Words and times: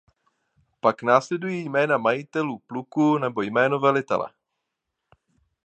Pak 0.81 1.03
následují 1.03 1.65
jména 1.69 1.97
majitelů 1.97 2.59
pluků 2.59 3.17
nebo 3.17 3.41
jméno 3.41 3.79
velitele. 3.79 4.31